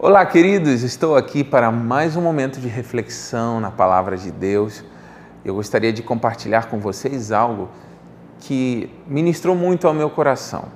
Olá, 0.00 0.24
queridos, 0.24 0.84
estou 0.84 1.16
aqui 1.16 1.42
para 1.42 1.72
mais 1.72 2.14
um 2.14 2.22
momento 2.22 2.60
de 2.60 2.68
reflexão 2.68 3.58
na 3.58 3.72
palavra 3.72 4.16
de 4.16 4.30
Deus. 4.30 4.84
Eu 5.44 5.56
gostaria 5.56 5.92
de 5.92 6.04
compartilhar 6.04 6.66
com 6.66 6.78
vocês 6.78 7.32
algo 7.32 7.68
que 8.38 8.88
ministrou 9.08 9.56
muito 9.56 9.88
ao 9.88 9.92
meu 9.92 10.08
coração. 10.08 10.66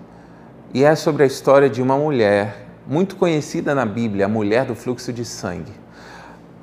E 0.74 0.82
é 0.82 0.96
sobre 0.96 1.22
a 1.22 1.26
história 1.26 1.70
de 1.70 1.80
uma 1.80 1.96
mulher 1.96 2.66
muito 2.84 3.14
conhecida 3.14 3.76
na 3.76 3.86
Bíblia, 3.86 4.24
a 4.24 4.28
mulher 4.28 4.64
do 4.64 4.74
fluxo 4.74 5.12
de 5.12 5.24
sangue. 5.24 5.72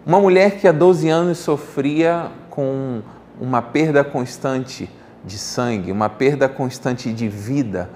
Uma 0.05 0.19
mulher 0.19 0.57
que 0.59 0.67
há 0.67 0.73
12 0.73 1.07
anos 1.07 1.37
sofria 1.37 2.29
com 2.49 3.01
uma 3.39 3.61
perda 3.61 4.03
constante 4.03 4.89
de 5.23 5.37
sangue, 5.37 5.93
uma 5.93 6.09
perda 6.09 6.49
constante 6.49 7.13
de 7.13 7.29
vida. 7.29 7.89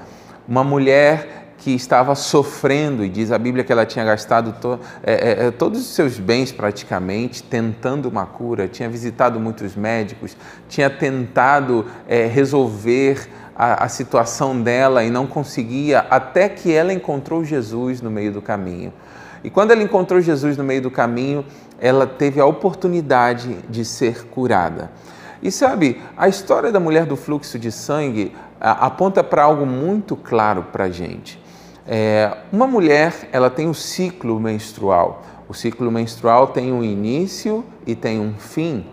Uma 0.47 0.63
mulher 0.63 1.42
que 1.63 1.71
estava 1.71 2.13
sofrendo, 2.13 3.05
e 3.05 3.09
diz 3.09 3.31
a 3.31 3.39
Bíblia 3.39 3.63
que 3.63 3.71
ela 3.71 3.85
tinha 3.85 4.03
gastado 4.03 4.51
to, 4.59 4.77
é, 5.01 5.13
é, 5.13 5.45
é, 5.45 5.51
todos 5.51 5.79
os 5.79 5.95
seus 5.95 6.19
bens 6.19 6.51
praticamente 6.51 7.41
tentando 7.41 8.09
uma 8.09 8.25
cura, 8.25 8.67
tinha 8.67 8.89
visitado 8.89 9.39
muitos 9.39 9.73
médicos, 9.73 10.35
tinha 10.67 10.89
tentado 10.89 11.85
é, 12.05 12.25
resolver 12.25 13.29
a, 13.55 13.85
a 13.85 13.87
situação 13.87 14.61
dela 14.61 15.05
e 15.05 15.09
não 15.09 15.25
conseguia, 15.25 15.99
até 16.09 16.49
que 16.49 16.69
ela 16.69 16.91
encontrou 16.91 17.45
Jesus 17.45 18.01
no 18.01 18.11
meio 18.11 18.33
do 18.33 18.41
caminho. 18.41 18.91
E 19.41 19.49
quando 19.49 19.71
ela 19.71 19.81
encontrou 19.81 20.19
Jesus 20.19 20.57
no 20.57 20.65
meio 20.65 20.81
do 20.81 20.91
caminho, 20.91 21.45
ela 21.79 22.05
teve 22.05 22.41
a 22.41 22.45
oportunidade 22.45 23.59
de 23.69 23.85
ser 23.85 24.25
curada. 24.25 24.91
E 25.41 25.49
sabe, 25.49 26.01
a 26.17 26.27
história 26.27 26.73
da 26.73 26.79
mulher 26.79 27.05
do 27.05 27.15
fluxo 27.15 27.57
de 27.57 27.71
sangue 27.71 28.35
aponta 28.59 29.23
para 29.23 29.43
algo 29.43 29.65
muito 29.65 30.17
claro 30.17 30.63
para 30.73 30.85
a 30.85 30.89
gente. 30.89 31.41
É, 31.85 32.37
uma 32.51 32.65
mulher, 32.65 33.27
ela 33.31 33.49
tem 33.49 33.67
um 33.67 33.73
ciclo 33.73 34.39
menstrual. 34.39 35.21
O 35.49 35.53
ciclo 35.53 35.91
menstrual 35.91 36.47
tem 36.47 36.71
um 36.71 36.83
início 36.83 37.63
e 37.85 37.95
tem 37.95 38.19
um 38.19 38.33
fim. 38.35 38.85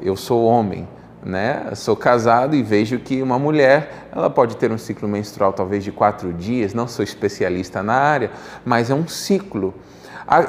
Eu 0.00 0.16
sou 0.16 0.44
homem, 0.44 0.88
né? 1.26 1.72
sou 1.74 1.96
casado 1.96 2.54
e 2.54 2.62
vejo 2.62 3.00
que 3.00 3.20
uma 3.20 3.36
mulher, 3.36 4.08
ela 4.12 4.30
pode 4.30 4.56
ter 4.56 4.70
um 4.70 4.78
ciclo 4.78 5.08
menstrual 5.08 5.52
talvez 5.52 5.82
de 5.82 5.90
quatro 5.90 6.32
dias. 6.32 6.72
Não 6.72 6.86
sou 6.86 7.02
especialista 7.02 7.82
na 7.82 7.94
área, 7.94 8.30
mas 8.64 8.90
é 8.90 8.94
um 8.94 9.08
ciclo. 9.08 9.74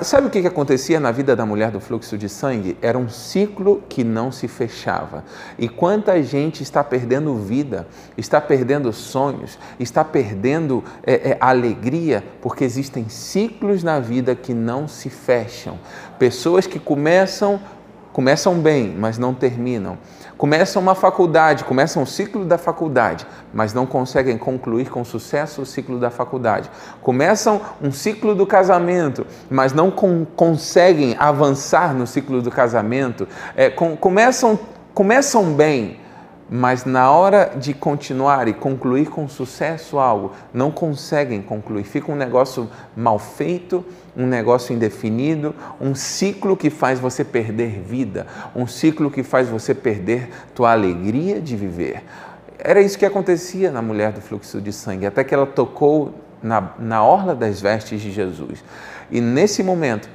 Sabe 0.02 0.25
o 0.25 0.30
que 0.31 0.39
acontecia 0.39 1.00
na 1.00 1.11
vida 1.11 1.36
da 1.36 1.45
mulher 1.45 1.70
do 1.70 1.80
fluxo 1.80 2.17
de 2.17 2.28
sangue? 2.28 2.75
Era 2.81 2.98
um 2.98 3.08
ciclo 3.09 3.83
que 3.88 4.03
não 4.03 4.31
se 4.31 4.48
fechava. 4.48 5.23
E 5.58 5.70
quanta 5.70 6.22
gente 6.23 6.64
está 6.64 6.83
perdendo 6.83 7.36
vida, 7.36 7.88
está 8.17 8.42
perdendo 8.42 8.92
sonhos, 8.92 9.59
está 9.80 10.03
perdendo 10.03 10.83
é, 11.05 11.31
é, 11.31 11.38
alegria, 11.39 12.23
porque 12.42 12.64
existem 12.64 13.08
ciclos 13.08 13.83
na 13.83 14.00
vida 14.00 14.36
que 14.36 14.52
não 14.52 14.88
se 14.88 15.11
fecham. 15.11 15.78
Pessoas 16.17 16.66
que 16.66 16.80
começam, 16.80 17.59
começam 18.17 18.55
bem, 18.55 18.95
mas 18.97 19.19
não 19.19 19.31
terminam 19.31 19.95
começam 20.37 20.81
uma 20.81 20.95
faculdade, 20.95 21.63
começam 21.63 22.03
o 22.03 22.07
ciclo 22.07 22.45
da 22.45 22.57
faculdade, 22.57 23.27
mas 23.53 23.73
não 23.73 23.85
conseguem 23.85 24.37
concluir 24.37 24.89
com 24.89 25.03
sucesso 25.03 25.61
o 25.61 25.65
ciclo 25.65 25.99
da 25.99 26.09
faculdade. 26.09 26.69
Começam 27.01 27.59
um 27.79 27.91
ciclo 27.91 28.35
do 28.35 28.45
casamento, 28.45 29.25
mas 29.49 29.73
não 29.73 29.89
com, 29.89 30.25
conseguem 30.35 31.15
avançar 31.17 31.93
no 31.93 32.05
ciclo 32.05 32.41
do 32.41 32.51
casamento. 32.51 33.27
É, 33.55 33.69
com, 33.69 33.97
começam, 33.97 34.59
começam 34.93 35.53
bem, 35.53 35.99
mas 36.49 36.85
na 36.85 37.11
hora 37.11 37.53
de 37.57 37.73
continuar 37.73 38.47
e 38.47 38.53
concluir 38.53 39.09
com 39.09 39.27
sucesso 39.27 39.99
algo, 39.99 40.31
não 40.53 40.71
conseguem 40.71 41.41
concluir. 41.41 41.83
Fica 41.83 42.11
um 42.11 42.15
negócio 42.15 42.69
mal 42.95 43.19
feito, 43.19 43.85
um 44.15 44.25
negócio 44.25 44.73
indefinido, 44.73 45.53
um 45.79 45.93
ciclo 45.93 46.55
que 46.55 46.69
faz 46.69 46.99
você 46.99 47.23
perder 47.23 47.81
vida, 47.81 48.25
um 48.55 48.65
ciclo 48.65 49.11
que 49.11 49.23
faz 49.23 49.49
você 49.49 49.73
perder 49.73 50.29
tua 50.55 50.71
alegria 50.71 51.41
de 51.41 51.55
viver. 51.55 52.03
Era 52.57 52.81
isso 52.81 52.97
que 52.97 53.05
acontecia 53.05 53.71
na 53.71 53.81
mulher 53.81 54.11
do 54.11 54.21
fluxo 54.21 54.61
de 54.61 54.71
sangue, 54.71 55.05
até 55.05 55.23
que 55.23 55.33
ela 55.33 55.45
tocou 55.45 56.13
na, 56.41 56.71
na 56.80 57.03
orla 57.03 57.36
das 57.36 57.61
vestes 57.61 58.02
de 58.02 58.11
Jesus. 58.11 58.63
E 59.11 59.21
nesse 59.21 59.61
momento, 59.63 60.09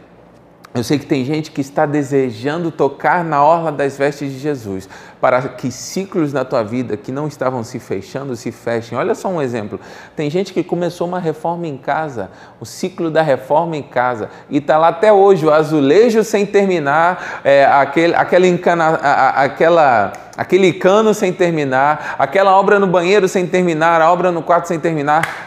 eu 0.75 0.83
sei 0.83 0.99
que 0.99 1.05
tem 1.05 1.23
gente 1.23 1.51
que 1.51 1.61
está 1.61 1.85
desejando 1.85 2.71
tocar 2.71 3.23
na 3.23 3.45
orla 3.45 3.71
das 3.71 3.99
vestes 3.99 4.33
de 4.33 4.39
Jesus, 4.39 4.89
para 5.21 5.43
que 5.43 5.71
ciclos 5.71 6.33
na 6.33 6.47
tua 6.47 6.65
vida 6.65 6.97
que 6.97 7.13
não 7.13 7.29
estavam 7.29 7.63
se 7.63 7.79
fechando 7.79 8.35
se 8.35 8.51
fechem. 8.51 8.97
Olha 8.97 9.15
só 9.15 9.29
um 9.29 9.43
exemplo: 9.43 9.79
tem 10.17 10.31
gente 10.31 10.51
que 10.55 10.65
começou 10.65 11.07
uma 11.07 11.19
reforma 11.19 11.67
em 11.67 11.77
casa, 11.77 12.31
o 12.59 12.65
ciclo 12.65 13.11
da 13.11 13.21
reforma 13.21 13.77
em 13.77 13.83
casa, 13.83 14.31
e 14.49 14.59
está 14.59 14.79
lá 14.79 14.89
até 14.89 15.13
hoje, 15.13 15.45
o 15.45 15.53
azulejo 15.53 16.25
sem 16.25 16.47
terminar, 16.47 17.43
é, 17.45 17.67
aquele, 17.67 18.15
aquela, 18.15 18.47
encana, 18.47 18.95
aquela, 18.95 20.13
aquele 20.39 20.73
cano 20.73 21.13
sem 21.13 21.35
terminar, 21.35 22.17
aquela 22.19 22.57
obra 22.57 22.79
no 22.79 22.87
banheiro 22.87 23.29
sem 23.29 23.47
terminar, 23.47 24.01
a 24.01 24.11
obra 24.11 24.33
no 24.33 24.43
quarto 24.43 24.69
sem 24.69 24.81
terminar 24.81 25.42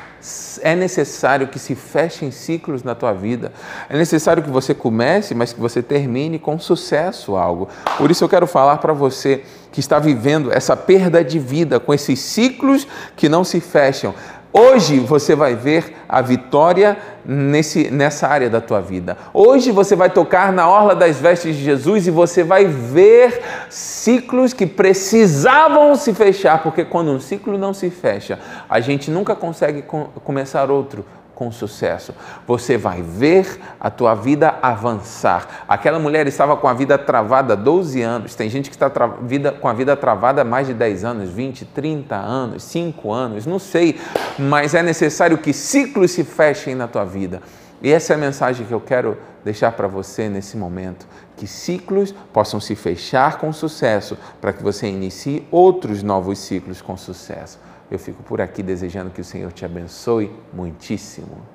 é 0.62 0.76
necessário 0.76 1.48
que 1.48 1.60
se 1.60 1.76
fechem 1.76 2.32
ciclos 2.32 2.84
na 2.84 2.96
tua 2.96 3.14
vida. 3.14 3.52
É 3.90 3.98
necessário 3.98 4.42
que 4.42 4.50
você 4.50 4.74
comece, 4.74 5.36
mas 5.36 5.54
que 5.54 5.60
você 5.60 5.82
termine 5.82 6.40
com 6.40 6.58
sucesso 6.60 7.36
algo. 7.36 7.70
Por 7.98 8.10
isso 8.10 8.24
eu 8.24 8.30
quero 8.30 8.48
falar 8.48 8.78
para 8.78 8.94
você 8.94 9.44
que 9.72 9.82
está 9.82 10.00
vivendo 10.00 10.54
essa 10.54 10.76
perda 10.76 11.22
de 11.22 11.38
vida 11.38 11.82
com 11.82 11.94
esses 11.94 12.20
ciclos 12.20 12.88
que 13.16 13.28
não 13.28 13.44
se 13.44 13.60
fecham. 13.60 14.16
Hoje 14.58 15.00
você 15.02 15.36
vai 15.36 15.54
ver 15.54 15.94
a 16.08 16.22
vitória 16.22 16.98
nesse, 17.26 17.92
nessa 17.92 18.26
área 18.26 18.50
da 18.50 18.62
tua 18.62 18.80
vida. 18.80 19.18
Hoje 19.34 19.70
você 19.70 19.98
vai 19.98 20.10
tocar 20.10 20.54
na 20.54 20.66
orla 20.70 20.96
das 20.96 21.18
vestes 21.18 21.58
de 21.58 21.62
Jesus 21.62 22.08
e 22.08 22.12
você 22.12 22.42
vai 22.42 22.64
ver 22.64 23.42
ciclos 23.70 24.54
que 24.54 24.66
precisavam 24.66 25.94
se 25.98 26.14
fechar, 26.14 26.64
porque 26.64 26.86
quando 26.86 27.12
um 27.12 27.20
ciclo 27.20 27.58
não 27.58 27.74
se 27.74 27.90
fecha, 27.90 28.40
a 28.70 28.80
gente 28.80 29.12
nunca 29.12 29.36
consegue 29.36 29.84
começar 30.24 30.72
outro 30.72 31.04
com 31.36 31.52
sucesso. 31.52 32.16
Você 32.48 32.78
vai 32.78 33.02
ver 33.02 33.60
a 33.80 33.92
tua 33.92 34.16
vida 34.16 34.58
avançar. 34.62 35.66
Aquela 35.68 36.00
mulher 36.00 36.26
estava 36.26 36.56
com 36.56 36.68
a 36.68 36.74
vida 36.74 36.98
travada 36.98 37.54
há 37.54 37.56
12 37.56 38.02
anos. 38.02 38.34
Tem 38.34 38.50
gente 38.50 38.70
que 38.70 38.76
está 38.76 38.90
com 38.90 39.68
a 39.68 39.74
vida 39.74 39.96
travada 39.96 40.42
há 40.42 40.46
mais 40.46 40.66
de 40.66 40.74
10 40.74 41.04
anos, 41.04 41.30
20, 41.30 41.66
30 41.66 42.16
anos, 42.16 42.64
5 42.64 43.12
anos, 43.12 43.46
não 43.46 43.60
sei. 43.60 44.00
Mas 44.40 44.74
é 44.74 44.82
necessário 44.82 45.38
que 45.38 45.54
ciclos 45.54 46.12
se 46.12 46.24
fechem 46.24 46.74
na 46.74 46.88
tua 46.88 47.04
vida. 47.04 47.42
E 47.82 47.92
essa 47.92 48.14
é 48.14 48.16
a 48.16 48.20
mensagem 48.20 48.66
que 48.66 48.74
eu 48.74 48.80
quero 48.80 49.18
deixar 49.44 49.74
para 49.74 49.88
você 49.88 50.30
nesse 50.30 50.58
momento. 50.58 51.06
Que 51.36 51.46
ciclos 51.46 52.16
possam 52.34 52.60
se 52.60 52.74
fechar 52.76 53.38
com 53.38 53.52
sucesso 53.52 54.18
para 54.40 54.54
que 54.54 54.64
você 54.64 54.88
inicie 54.88 55.46
outros 55.52 56.02
novos 56.02 56.40
ciclos 56.40 56.82
com 56.82 56.96
sucesso. 56.96 57.60
Eu 57.90 58.00
fico 58.00 58.24
por 58.24 58.42
aqui 58.42 58.64
desejando 58.64 59.12
que 59.12 59.22
o 59.22 59.24
Senhor 59.24 59.52
te 59.52 59.64
abençoe 59.64 60.32
muitíssimo. 60.54 61.55